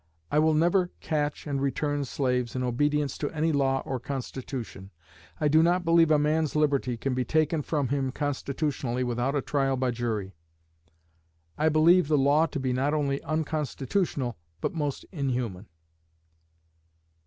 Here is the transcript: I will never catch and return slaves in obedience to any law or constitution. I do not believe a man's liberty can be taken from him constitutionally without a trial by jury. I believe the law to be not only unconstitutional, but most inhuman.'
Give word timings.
I 0.31 0.39
will 0.39 0.55
never 0.55 0.89
catch 0.99 1.45
and 1.45 1.61
return 1.61 2.05
slaves 2.05 2.55
in 2.55 2.63
obedience 2.63 3.19
to 3.19 3.29
any 3.29 3.51
law 3.51 3.81
or 3.85 3.99
constitution. 3.99 4.89
I 5.39 5.47
do 5.47 5.61
not 5.61 5.85
believe 5.85 6.09
a 6.09 6.17
man's 6.17 6.55
liberty 6.55 6.97
can 6.97 7.13
be 7.13 7.23
taken 7.23 7.61
from 7.61 7.89
him 7.89 8.11
constitutionally 8.11 9.03
without 9.03 9.35
a 9.35 9.43
trial 9.43 9.77
by 9.77 9.91
jury. 9.91 10.33
I 11.55 11.69
believe 11.69 12.07
the 12.07 12.17
law 12.17 12.47
to 12.47 12.59
be 12.59 12.73
not 12.73 12.95
only 12.95 13.21
unconstitutional, 13.21 14.39
but 14.59 14.73
most 14.73 15.05
inhuman.' 15.11 15.67